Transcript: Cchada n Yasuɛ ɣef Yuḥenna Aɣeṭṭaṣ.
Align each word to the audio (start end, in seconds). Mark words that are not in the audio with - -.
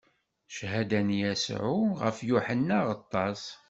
Cchada 0.51 0.99
n 1.07 1.09
Yasuɛ 1.21 1.77
ɣef 2.01 2.17
Yuḥenna 2.27 2.75
Aɣeṭṭaṣ. 2.81 3.43